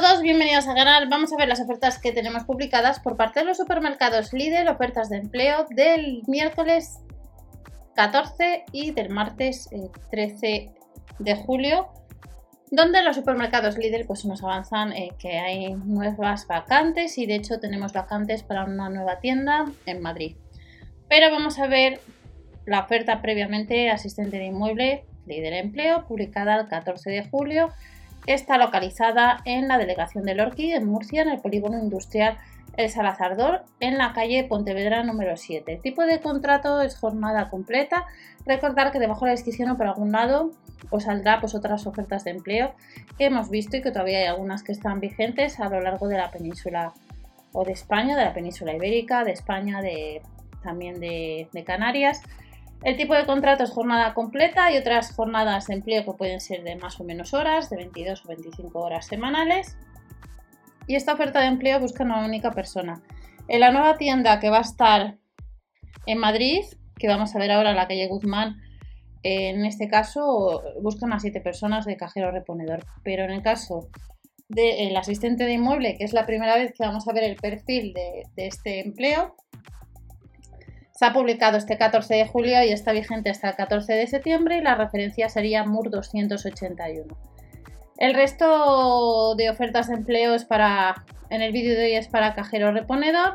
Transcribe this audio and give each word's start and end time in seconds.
todos, 0.00 0.20
bienvenidos 0.20 0.68
al 0.68 0.74
canal. 0.74 1.08
Vamos 1.08 1.32
a 1.32 1.38
ver 1.38 1.48
las 1.48 1.58
ofertas 1.58 1.98
que 1.98 2.12
tenemos 2.12 2.44
publicadas 2.44 3.00
por 3.00 3.16
parte 3.16 3.40
de 3.40 3.46
los 3.46 3.56
supermercados 3.56 4.34
Lidl, 4.34 4.68
ofertas 4.68 5.08
de 5.08 5.16
empleo 5.16 5.64
del 5.70 6.22
miércoles 6.26 6.98
14 7.94 8.66
y 8.72 8.90
del 8.90 9.08
martes 9.08 9.70
13 10.10 10.46
eh, 10.48 10.70
de 11.18 11.36
julio, 11.36 11.88
donde 12.70 13.02
los 13.02 13.16
supermercados 13.16 13.78
Lidl 13.78 14.04
pues, 14.06 14.26
nos 14.26 14.44
avanzan 14.44 14.92
eh, 14.92 15.12
que 15.18 15.38
hay 15.38 15.72
nuevas 15.72 16.46
vacantes 16.46 17.16
y 17.16 17.24
de 17.24 17.36
hecho 17.36 17.58
tenemos 17.58 17.94
vacantes 17.94 18.42
para 18.42 18.64
una 18.64 18.90
nueva 18.90 19.18
tienda 19.20 19.64
en 19.86 20.02
Madrid. 20.02 20.36
Pero 21.08 21.30
vamos 21.30 21.58
a 21.58 21.68
ver 21.68 22.00
la 22.66 22.80
oferta 22.80 23.22
previamente 23.22 23.88
asistente 23.88 24.36
de 24.36 24.44
inmueble 24.44 25.06
Lidl 25.24 25.54
Empleo, 25.54 26.06
publicada 26.06 26.56
el 26.60 26.68
14 26.68 27.08
de 27.08 27.26
julio 27.30 27.72
Está 28.26 28.58
localizada 28.58 29.40
en 29.44 29.68
la 29.68 29.78
delegación 29.78 30.24
de 30.24 30.34
Lorqui, 30.34 30.72
en 30.72 30.86
Murcia, 30.86 31.22
en 31.22 31.28
el 31.28 31.40
polígono 31.40 31.78
industrial 31.78 32.38
El 32.76 32.90
Salazardor, 32.90 33.64
en 33.80 33.98
la 33.98 34.12
calle 34.12 34.44
Pontevedra 34.44 35.02
número 35.02 35.36
7. 35.36 35.74
El 35.74 35.80
tipo 35.80 36.02
de 36.02 36.20
contrato 36.20 36.80
es 36.80 36.98
jornada 36.98 37.50
completa. 37.50 38.06
Recordar 38.44 38.90
que 38.90 38.98
debajo 38.98 39.24
de 39.24 39.30
la 39.30 39.36
descripción 39.36 39.76
por 39.76 39.86
algún 39.86 40.12
lado 40.12 40.50
os 40.90 41.04
saldrá 41.04 41.40
pues, 41.40 41.54
otras 41.54 41.86
ofertas 41.86 42.24
de 42.24 42.32
empleo 42.32 42.74
que 43.16 43.26
hemos 43.26 43.48
visto 43.50 43.76
y 43.76 43.82
que 43.82 43.92
todavía 43.92 44.18
hay 44.18 44.24
algunas 44.26 44.62
que 44.62 44.72
están 44.72 45.00
vigentes 45.00 45.60
a 45.60 45.68
lo 45.68 45.80
largo 45.80 46.08
de 46.08 46.16
la 46.16 46.30
península 46.30 46.92
o 47.52 47.64
de 47.64 47.72
España, 47.72 48.16
de 48.16 48.24
la 48.24 48.34
península 48.34 48.74
ibérica, 48.74 49.24
de 49.24 49.32
España, 49.32 49.80
de, 49.80 50.20
también 50.62 51.00
de 51.00 51.64
Canarias. 51.64 52.22
El 52.82 52.96
tipo 52.96 53.14
de 53.14 53.26
contrato 53.26 53.64
es 53.64 53.70
jornada 53.70 54.14
completa 54.14 54.70
y 54.70 54.76
otras 54.76 55.12
jornadas 55.14 55.66
de 55.66 55.74
empleo 55.74 56.04
que 56.04 56.12
pueden 56.12 56.40
ser 56.40 56.62
de 56.62 56.76
más 56.76 57.00
o 57.00 57.04
menos 57.04 57.34
horas, 57.34 57.68
de 57.70 57.76
22 57.76 58.24
o 58.24 58.28
25 58.28 58.78
horas 58.78 59.06
semanales. 59.06 59.76
Y 60.86 60.94
esta 60.94 61.14
oferta 61.14 61.40
de 61.40 61.46
empleo 61.46 61.80
busca 61.80 62.04
una 62.04 62.24
única 62.24 62.52
persona. 62.52 63.02
En 63.48 63.60
la 63.60 63.72
nueva 63.72 63.96
tienda 63.96 64.38
que 64.38 64.50
va 64.50 64.58
a 64.58 64.62
estar 64.62 65.16
en 66.06 66.18
Madrid, 66.18 66.62
que 66.96 67.08
vamos 67.08 67.34
a 67.34 67.38
ver 67.38 67.50
ahora 67.50 67.74
la 67.74 67.88
calle 67.88 68.06
Guzmán, 68.06 68.56
en 69.22 69.64
este 69.64 69.88
caso 69.88 70.62
buscan 70.80 71.12
a 71.12 71.18
7 71.18 71.40
personas 71.40 71.86
de 71.86 71.96
cajero 71.96 72.30
reponedor. 72.30 72.84
Pero 73.02 73.24
en 73.24 73.32
el 73.32 73.42
caso 73.42 73.88
del 74.48 74.96
asistente 74.96 75.44
de 75.44 75.54
inmueble, 75.54 75.96
que 75.96 76.04
es 76.04 76.12
la 76.12 76.26
primera 76.26 76.54
vez 76.54 76.72
que 76.72 76.86
vamos 76.86 77.08
a 77.08 77.12
ver 77.12 77.24
el 77.24 77.34
perfil 77.34 77.92
de 77.94 78.22
este 78.36 78.80
empleo, 78.80 79.34
se 80.96 81.04
ha 81.04 81.12
publicado 81.12 81.58
este 81.58 81.76
14 81.76 82.14
de 82.14 82.26
julio 82.26 82.62
y 82.64 82.72
está 82.72 82.92
vigente 82.92 83.28
hasta 83.28 83.50
el 83.50 83.56
14 83.56 83.92
de 83.92 84.06
septiembre 84.06 84.56
y 84.56 84.62
la 84.62 84.74
referencia 84.74 85.28
sería 85.28 85.62
MUR 85.62 85.90
281. 85.90 87.14
El 87.98 88.14
resto 88.14 89.34
de 89.36 89.50
ofertas 89.50 89.88
de 89.88 89.94
empleo 89.94 90.34
es 90.34 90.46
para, 90.46 91.04
en 91.28 91.42
el 91.42 91.52
vídeo 91.52 91.76
de 91.76 91.84
hoy 91.84 91.94
es 91.96 92.08
para 92.08 92.34
cajero 92.34 92.72
reponedor 92.72 93.34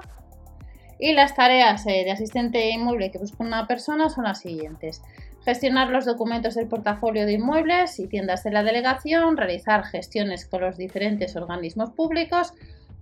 y 0.99 1.13
las 1.13 1.35
tareas 1.35 1.85
eh, 1.85 2.03
de 2.03 2.11
asistente 2.11 2.67
inmueble 2.71 3.11
que 3.11 3.19
busca 3.19 3.43
una 3.43 3.67
persona 3.67 4.09
son 4.09 4.23
las 4.23 4.39
siguientes. 4.39 5.03
Gestionar 5.45 5.89
los 5.89 6.05
documentos 6.05 6.55
del 6.55 6.67
portafolio 6.67 7.27
de 7.27 7.33
inmuebles 7.33 7.99
y 7.99 8.07
tiendas 8.07 8.43
de 8.43 8.51
la 8.51 8.63
delegación, 8.63 9.37
realizar 9.37 9.83
gestiones 9.83 10.47
con 10.47 10.61
los 10.61 10.77
diferentes 10.77 11.35
organismos 11.35 11.91
públicos, 11.91 12.53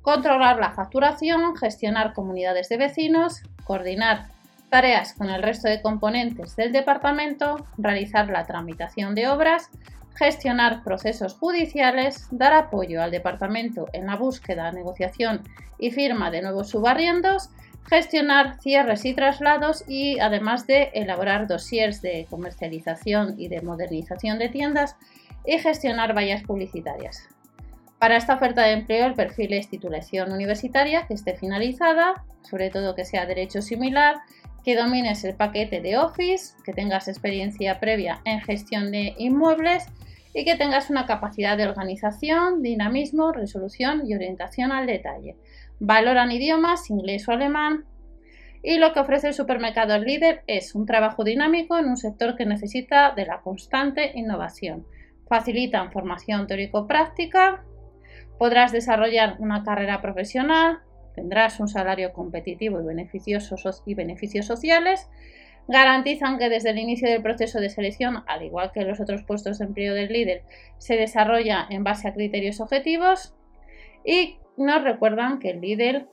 controlar 0.01 0.57
la 0.59 0.71
facturación, 0.71 1.55
gestionar 1.55 2.13
comunidades 2.13 2.67
de 2.67 2.77
vecinos, 2.77 3.41
coordinar 3.63 4.38
Tareas 4.69 5.13
con 5.13 5.29
el 5.29 5.41
resto 5.41 5.67
de 5.67 5.81
componentes 5.81 6.55
del 6.55 6.71
departamento, 6.71 7.65
realizar 7.77 8.29
la 8.29 8.45
tramitación 8.45 9.15
de 9.15 9.27
obras, 9.27 9.69
gestionar 10.15 10.83
procesos 10.83 11.33
judiciales, 11.33 12.27
dar 12.29 12.53
apoyo 12.53 13.01
al 13.01 13.09
departamento 13.09 13.87
en 13.93 14.05
la 14.05 14.15
búsqueda, 14.15 14.71
negociación 14.71 15.41
y 15.79 15.91
firma 15.91 16.29
de 16.29 16.43
nuevos 16.43 16.69
subarriendos, 16.69 17.49
gestionar 17.89 18.59
cierres 18.61 19.05
y 19.05 19.13
traslados 19.15 19.83
y 19.87 20.19
además 20.19 20.67
de 20.67 20.91
elaborar 20.93 21.47
dossiers 21.47 22.01
de 22.01 22.27
comercialización 22.29 23.39
y 23.39 23.47
de 23.47 23.61
modernización 23.61 24.37
de 24.37 24.49
tiendas 24.49 24.97
y 25.45 25.57
gestionar 25.57 26.15
vallas 26.15 26.43
publicitarias. 26.43 27.27
Para 27.97 28.17
esta 28.17 28.35
oferta 28.35 28.61
de 28.61 28.73
empleo 28.73 29.07
el 29.07 29.13
perfil 29.13 29.53
es 29.53 29.69
titulación 29.69 30.31
universitaria 30.31 31.07
que 31.07 31.15
esté 31.15 31.35
finalizada, 31.35 32.23
sobre 32.43 32.69
todo 32.69 32.95
que 32.95 33.03
sea 33.03 33.25
derecho 33.25 33.61
similar 33.61 34.17
que 34.63 34.75
domines 34.75 35.23
el 35.23 35.35
paquete 35.35 35.81
de 35.81 35.97
Office, 35.97 36.55
que 36.63 36.73
tengas 36.73 37.07
experiencia 37.07 37.79
previa 37.79 38.21
en 38.25 38.41
gestión 38.41 38.91
de 38.91 39.15
inmuebles 39.17 39.85
y 40.33 40.45
que 40.45 40.55
tengas 40.55 40.89
una 40.89 41.05
capacidad 41.05 41.57
de 41.57 41.67
organización, 41.67 42.61
dinamismo, 42.61 43.31
resolución 43.31 44.03
y 44.05 44.15
orientación 44.15 44.71
al 44.71 44.85
detalle. 44.85 45.35
Valoran 45.79 46.31
idiomas, 46.31 46.89
inglés 46.89 47.27
o 47.27 47.31
alemán. 47.31 47.85
Y 48.61 48.77
lo 48.77 48.91
que 48.93 48.99
ofrece 48.99 49.29
el 49.29 49.33
supermercado 49.33 49.97
líder 49.97 50.43
es 50.45 50.75
un 50.75 50.85
trabajo 50.85 51.23
dinámico 51.23 51.77
en 51.77 51.85
un 51.85 51.97
sector 51.97 52.35
que 52.35 52.45
necesita 52.45 53.13
de 53.15 53.25
la 53.25 53.41
constante 53.41 54.11
innovación. 54.15 54.85
Facilitan 55.27 55.91
formación 55.91 56.47
teórico-práctica, 56.47 57.63
podrás 58.37 58.71
desarrollar 58.71 59.35
una 59.39 59.63
carrera 59.63 60.01
profesional, 60.01 60.79
tendrás 61.13 61.59
un 61.59 61.67
salario 61.67 62.13
competitivo 62.13 62.81
y 62.81 62.85
beneficios, 62.85 63.53
y 63.85 63.93
beneficios 63.93 64.45
sociales. 64.45 65.09
Garantizan 65.67 66.39
que 66.39 66.49
desde 66.49 66.71
el 66.71 66.79
inicio 66.79 67.09
del 67.09 67.21
proceso 67.21 67.59
de 67.59 67.69
selección, 67.69 68.23
al 68.27 68.43
igual 68.43 68.71
que 68.71 68.83
los 68.83 68.99
otros 68.99 69.23
puestos 69.23 69.59
de 69.59 69.65
empleo 69.65 69.93
del 69.93 70.11
líder, 70.11 70.43
se 70.77 70.95
desarrolla 70.95 71.67
en 71.69 71.83
base 71.83 72.07
a 72.07 72.13
criterios 72.13 72.59
objetivos. 72.59 73.35
Y 74.03 74.39
nos 74.57 74.83
recuerdan 74.83 75.39
que 75.39 75.51
el 75.51 75.61
líder 75.61 76.07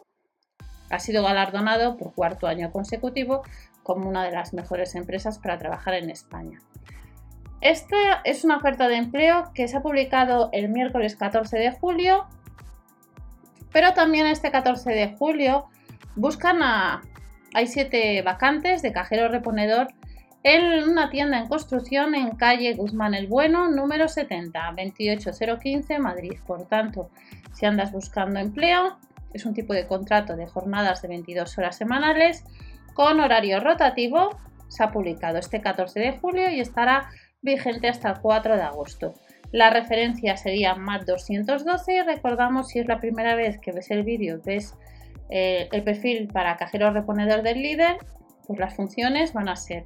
ha 0.90 0.98
sido 0.98 1.22
galardonado 1.22 1.96
por 1.96 2.14
cuarto 2.14 2.46
año 2.46 2.70
consecutivo 2.70 3.42
como 3.82 4.08
una 4.08 4.24
de 4.24 4.32
las 4.32 4.52
mejores 4.52 4.94
empresas 4.94 5.38
para 5.38 5.58
trabajar 5.58 5.94
en 5.94 6.10
España. 6.10 6.60
Esta 7.60 8.20
es 8.24 8.44
una 8.44 8.58
oferta 8.58 8.88
de 8.88 8.96
empleo 8.96 9.50
que 9.54 9.66
se 9.66 9.76
ha 9.76 9.82
publicado 9.82 10.50
el 10.52 10.68
miércoles 10.68 11.16
14 11.16 11.58
de 11.58 11.72
julio 11.72 12.26
pero 13.72 13.92
también 13.92 14.26
este 14.26 14.50
14 14.50 14.90
de 14.90 15.16
julio 15.16 15.66
buscan 16.14 16.62
a... 16.62 17.02
Hay 17.54 17.68
siete 17.68 18.20
vacantes 18.22 18.82
de 18.82 18.92
cajero 18.92 19.28
reponedor 19.28 19.88
en 20.42 20.88
una 20.88 21.10
tienda 21.10 21.38
en 21.38 21.48
construcción 21.48 22.14
en 22.14 22.36
calle 22.36 22.74
Guzmán 22.74 23.14
el 23.14 23.26
Bueno, 23.26 23.68
número 23.68 24.08
70, 24.08 24.74
28015, 24.76 25.98
Madrid. 25.98 26.38
Por 26.46 26.66
tanto, 26.68 27.10
si 27.52 27.66
andas 27.66 27.90
buscando 27.92 28.38
empleo, 28.38 28.98
es 29.32 29.44
un 29.44 29.54
tipo 29.54 29.74
de 29.74 29.86
contrato 29.86 30.36
de 30.36 30.46
jornadas 30.46 31.02
de 31.02 31.08
22 31.08 31.58
horas 31.58 31.76
semanales 31.76 32.44
con 32.94 33.18
horario 33.20 33.58
rotativo. 33.58 34.38
Se 34.68 34.84
ha 34.84 34.92
publicado 34.92 35.38
este 35.38 35.60
14 35.60 35.98
de 35.98 36.18
julio 36.18 36.48
y 36.50 36.60
estará 36.60 37.10
vigente 37.42 37.88
hasta 37.88 38.10
el 38.10 38.20
4 38.20 38.56
de 38.56 38.62
agosto. 38.62 39.14
La 39.52 39.70
referencia 39.70 40.36
sería 40.36 40.74
MAT 40.74 41.04
212. 41.04 42.04
Recordamos 42.04 42.68
si 42.68 42.80
es 42.80 42.86
la 42.86 43.00
primera 43.00 43.34
vez 43.34 43.58
que 43.58 43.72
ves 43.72 43.90
el 43.90 44.02
vídeo, 44.02 44.40
ves 44.44 44.74
eh, 45.28 45.68
el 45.72 45.82
perfil 45.82 46.28
para 46.28 46.56
cajero 46.56 46.90
reponedor 46.92 47.42
del 47.42 47.62
líder, 47.62 47.96
pues 48.46 48.58
las 48.58 48.74
funciones 48.74 49.32
van 49.32 49.48
a 49.48 49.56
ser 49.56 49.84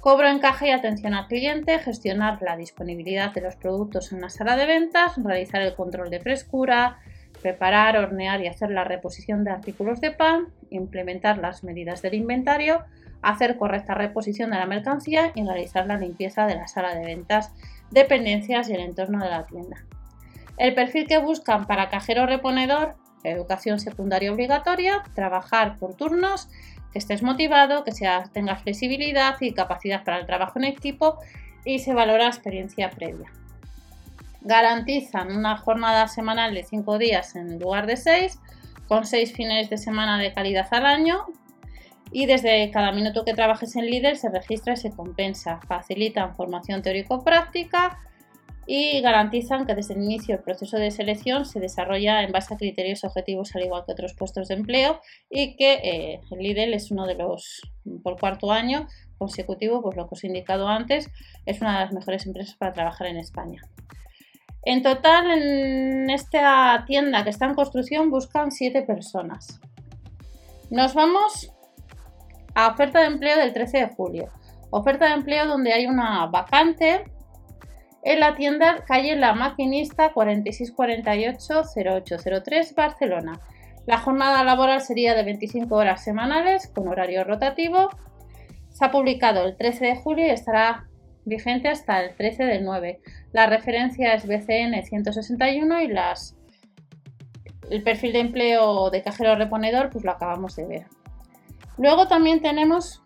cobro 0.00 0.28
en 0.28 0.38
caja 0.38 0.68
y 0.68 0.70
atención 0.70 1.14
al 1.14 1.26
cliente, 1.26 1.78
gestionar 1.78 2.40
la 2.42 2.56
disponibilidad 2.56 3.32
de 3.32 3.40
los 3.40 3.56
productos 3.56 4.12
en 4.12 4.20
la 4.20 4.30
sala 4.30 4.56
de 4.56 4.66
ventas, 4.66 5.16
realizar 5.16 5.60
el 5.60 5.74
control 5.74 6.08
de 6.10 6.20
frescura, 6.20 6.98
preparar, 7.42 7.96
hornear 7.96 8.40
y 8.40 8.46
hacer 8.46 8.70
la 8.70 8.84
reposición 8.84 9.44
de 9.44 9.50
artículos 9.50 10.00
de 10.00 10.12
pan, 10.12 10.48
implementar 10.70 11.38
las 11.38 11.64
medidas 11.64 12.02
del 12.02 12.14
inventario, 12.14 12.84
hacer 13.22 13.56
correcta 13.56 13.94
reposición 13.94 14.50
de 14.50 14.58
la 14.58 14.66
mercancía 14.66 15.32
y 15.34 15.44
realizar 15.44 15.86
la 15.86 15.98
limpieza 15.98 16.46
de 16.46 16.54
la 16.54 16.68
sala 16.68 16.94
de 16.94 17.04
ventas 17.04 17.52
dependencias 17.90 18.68
y 18.68 18.74
el 18.74 18.80
entorno 18.80 19.22
de 19.22 19.30
la 19.30 19.46
tienda. 19.46 19.84
El 20.56 20.74
perfil 20.74 21.06
que 21.06 21.18
buscan 21.18 21.66
para 21.66 21.88
cajero 21.88 22.26
reponedor, 22.26 22.96
educación 23.22 23.78
secundaria 23.78 24.32
obligatoria, 24.32 25.02
trabajar 25.14 25.78
por 25.78 25.94
turnos, 25.94 26.48
que 26.92 26.98
estés 26.98 27.22
motivado, 27.22 27.84
que 27.84 27.92
sea, 27.92 28.24
tengas 28.32 28.62
flexibilidad 28.62 29.36
y 29.40 29.52
capacidad 29.52 30.04
para 30.04 30.18
el 30.18 30.26
trabajo 30.26 30.58
en 30.58 30.64
equipo 30.64 31.18
y 31.64 31.80
se 31.80 31.94
valora 31.94 32.26
experiencia 32.26 32.90
previa. 32.90 33.30
Garantizan 34.40 35.36
una 35.36 35.56
jornada 35.56 36.08
semanal 36.08 36.54
de 36.54 36.64
5 36.64 36.98
días 36.98 37.36
en 37.36 37.58
lugar 37.58 37.86
de 37.86 37.96
6, 37.96 38.38
con 38.86 39.04
6 39.04 39.32
fines 39.32 39.68
de 39.68 39.76
semana 39.76 40.18
de 40.18 40.32
calidad 40.32 40.66
al 40.70 40.86
año, 40.86 41.26
y 42.10 42.26
desde 42.26 42.70
cada 42.70 42.92
minuto 42.92 43.24
que 43.24 43.34
trabajes 43.34 43.76
en 43.76 43.86
líder 43.86 44.16
se 44.16 44.30
registra 44.30 44.74
y 44.74 44.76
se 44.76 44.90
compensa. 44.90 45.60
Facilitan 45.66 46.34
formación 46.36 46.82
teórico-práctica 46.82 47.98
y 48.66 49.00
garantizan 49.00 49.66
que 49.66 49.74
desde 49.74 49.94
el 49.94 50.02
inicio 50.02 50.36
del 50.36 50.44
proceso 50.44 50.76
de 50.76 50.90
selección 50.90 51.46
se 51.46 51.58
desarrolla 51.58 52.22
en 52.22 52.32
base 52.32 52.52
a 52.52 52.58
criterios 52.58 53.02
objetivos 53.02 53.54
al 53.56 53.62
igual 53.62 53.84
que 53.86 53.92
otros 53.92 54.12
puestos 54.12 54.48
de 54.48 54.56
empleo 54.56 55.00
y 55.30 55.56
que 55.56 55.72
eh, 55.82 56.20
el 56.30 56.38
líder 56.38 56.72
es 56.74 56.90
uno 56.90 57.06
de 57.06 57.14
los, 57.14 57.62
por 58.02 58.20
cuarto 58.20 58.52
año 58.52 58.86
consecutivo, 59.16 59.82
pues 59.82 59.96
lo 59.96 60.06
que 60.06 60.14
os 60.14 60.24
he 60.24 60.26
indicado 60.26 60.68
antes, 60.68 61.10
es 61.46 61.60
una 61.62 61.78
de 61.78 61.84
las 61.86 61.94
mejores 61.94 62.26
empresas 62.26 62.56
para 62.56 62.74
trabajar 62.74 63.06
en 63.06 63.16
España. 63.16 63.62
En 64.64 64.82
total, 64.82 65.30
en 65.30 66.10
esta 66.10 66.84
tienda 66.86 67.24
que 67.24 67.30
está 67.30 67.46
en 67.46 67.54
construcción 67.54 68.10
buscan 68.10 68.52
7 68.52 68.82
personas. 68.82 69.60
Nos 70.70 70.92
vamos 70.92 71.50
a 72.58 72.68
oferta 72.68 73.00
de 73.00 73.06
empleo 73.06 73.38
del 73.38 73.52
13 73.52 73.78
de 73.78 73.86
julio. 73.86 74.30
Oferta 74.70 75.06
de 75.06 75.14
empleo 75.14 75.46
donde 75.46 75.72
hay 75.72 75.86
una 75.86 76.26
vacante 76.26 77.04
en 78.02 78.18
la 78.18 78.34
tienda 78.34 78.84
calle 78.84 79.14
La 79.14 79.32
Maquinista 79.32 80.12
4648-0803 80.12 82.74
Barcelona. 82.74 83.40
La 83.86 83.98
jornada 83.98 84.42
laboral 84.42 84.80
sería 84.80 85.14
de 85.14 85.22
25 85.22 85.72
horas 85.72 86.02
semanales 86.02 86.66
con 86.66 86.88
horario 86.88 87.22
rotativo. 87.22 87.90
Se 88.70 88.84
ha 88.84 88.90
publicado 88.90 89.46
el 89.46 89.56
13 89.56 89.86
de 89.86 89.94
julio 89.94 90.26
y 90.26 90.30
estará 90.30 90.88
vigente 91.24 91.68
hasta 91.68 92.02
el 92.02 92.16
13 92.16 92.44
del 92.44 92.64
9. 92.64 92.98
La 93.30 93.46
referencia 93.46 94.14
es 94.14 94.26
BCN 94.26 94.82
161 94.82 95.80
y 95.82 95.86
las 95.86 96.34
el 97.70 97.84
perfil 97.84 98.14
de 98.14 98.20
empleo 98.20 98.90
de 98.90 99.04
cajero 99.04 99.36
reponedor 99.36 99.90
pues 99.90 100.04
lo 100.04 100.10
acabamos 100.10 100.56
de 100.56 100.66
ver. 100.66 100.86
Luego 101.78 102.08
también 102.08 102.42
tenemos 102.42 103.02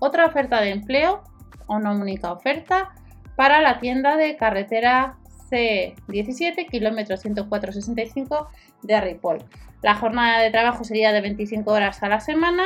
otra 0.00 0.26
oferta 0.26 0.60
de 0.60 0.70
empleo, 0.70 1.22
una 1.68 1.92
única 1.92 2.32
oferta 2.32 2.92
para 3.36 3.60
la 3.60 3.78
tienda 3.78 4.16
de 4.16 4.36
carretera 4.36 5.16
C17, 5.50 6.68
kilómetro 6.68 7.16
10465 7.16 8.48
de 8.82 9.00
Ripoll. 9.00 9.44
La 9.82 9.94
jornada 9.94 10.40
de 10.40 10.50
trabajo 10.50 10.84
sería 10.84 11.12
de 11.12 11.20
25 11.20 11.70
horas 11.70 12.02
a 12.02 12.08
la 12.08 12.20
semana. 12.20 12.64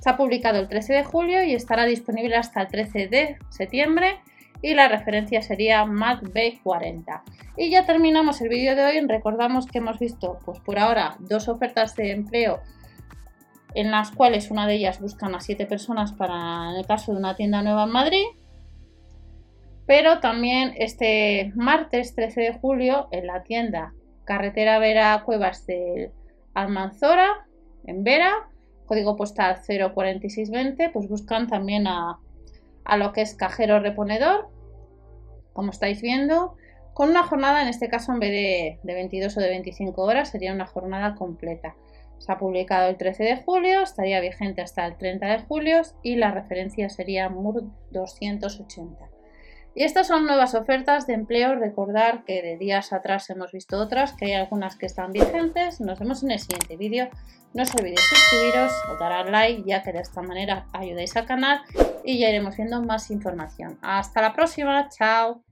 Se 0.00 0.10
ha 0.10 0.16
publicado 0.16 0.60
el 0.60 0.68
13 0.68 0.92
de 0.92 1.04
julio 1.04 1.42
y 1.42 1.54
estará 1.54 1.84
disponible 1.84 2.36
hasta 2.36 2.62
el 2.62 2.68
13 2.68 3.08
de 3.08 3.38
septiembre 3.48 4.20
y 4.62 4.74
la 4.74 4.88
referencia 4.88 5.42
sería 5.42 5.84
MacB40. 5.84 7.22
Y 7.56 7.70
ya 7.70 7.86
terminamos 7.86 8.40
el 8.40 8.50
vídeo 8.50 8.76
de 8.76 8.84
hoy. 8.84 9.00
Recordamos 9.06 9.66
que 9.66 9.78
hemos 9.78 9.98
visto, 9.98 10.38
pues 10.44 10.60
por 10.60 10.78
ahora, 10.78 11.16
dos 11.18 11.48
ofertas 11.48 11.96
de 11.96 12.12
empleo 12.12 12.60
en 13.74 13.90
las 13.90 14.10
cuales 14.10 14.50
una 14.50 14.66
de 14.66 14.74
ellas 14.74 15.00
buscan 15.00 15.34
a 15.34 15.40
7 15.40 15.66
personas 15.66 16.12
para 16.12 16.70
en 16.70 16.76
el 16.76 16.86
caso 16.86 17.12
de 17.12 17.18
una 17.18 17.36
tienda 17.36 17.62
nueva 17.62 17.84
en 17.84 17.90
Madrid 17.90 18.26
pero 19.90 20.20
también 20.20 20.72
este 20.76 21.52
martes 21.56 22.14
13 22.14 22.40
de 22.40 22.52
julio 22.52 23.08
en 23.10 23.26
la 23.26 23.42
tienda 23.42 23.92
Carretera 24.30 24.78
Vera 24.78 25.20
Cuevas 25.26 25.66
del 25.66 26.12
Almanzora, 26.54 27.48
en 27.84 28.04
Vera, 28.04 28.48
código 28.86 29.16
postal 29.16 29.56
04620, 29.66 30.90
pues 30.90 31.08
buscan 31.08 31.48
también 31.48 31.88
a, 31.88 32.20
lo 32.96 33.12
que 33.12 33.22
es 33.22 33.34
cajero 33.34 33.80
reponedor, 33.80 34.48
como 35.52 35.72
estáis 35.72 36.00
viendo, 36.00 36.54
con 36.94 37.10
una 37.10 37.24
jornada, 37.24 37.60
en 37.60 37.66
este 37.66 37.88
caso 37.88 38.12
en 38.12 38.20
vez 38.20 38.30
de, 38.30 38.78
de 38.84 38.94
22 38.94 39.36
o 39.36 39.40
de 39.40 39.48
25 39.48 40.00
horas, 40.00 40.28
sería 40.30 40.52
una 40.52 40.66
jornada 40.66 41.16
completa. 41.16 41.74
Se 42.20 42.30
ha 42.30 42.38
publicado 42.38 42.88
el 42.88 42.98
13 42.98 43.24
de 43.24 43.36
julio, 43.42 43.82
estaría 43.82 44.20
vigente 44.20 44.60
hasta 44.60 44.86
el 44.86 44.96
30 44.96 45.26
de 45.26 45.38
julio 45.40 45.80
y 46.02 46.16
la 46.16 46.30
referencia 46.30 46.88
sería 46.90 47.30
MUR 47.30 47.64
280. 47.90 49.08
Y 49.74 49.84
estas 49.84 50.08
son 50.08 50.26
nuevas 50.26 50.54
ofertas 50.54 51.06
de 51.06 51.14
empleo. 51.14 51.54
Recordar 51.54 52.24
que 52.24 52.42
de 52.42 52.58
días 52.58 52.92
atrás 52.92 53.30
hemos 53.30 53.52
visto 53.52 53.78
otras, 53.78 54.12
que 54.12 54.26
hay 54.26 54.32
algunas 54.34 54.76
que 54.76 54.86
están 54.86 55.12
vigentes. 55.12 55.80
Nos 55.80 55.98
vemos 55.98 56.22
en 56.22 56.32
el 56.32 56.40
siguiente 56.40 56.76
vídeo. 56.76 57.08
No 57.54 57.62
os 57.62 57.74
olvidéis 57.74 58.00
suscribiros 58.00 58.72
o 58.90 58.98
dar 58.98 59.12
al 59.12 59.32
like, 59.32 59.62
ya 59.66 59.82
que 59.82 59.92
de 59.92 60.00
esta 60.00 60.22
manera 60.22 60.66
ayudáis 60.72 61.16
al 61.16 61.26
canal 61.26 61.62
y 62.04 62.18
ya 62.18 62.28
iremos 62.28 62.56
viendo 62.56 62.82
más 62.82 63.10
información. 63.10 63.78
Hasta 63.80 64.20
la 64.20 64.32
próxima, 64.34 64.88
chao. 64.88 65.49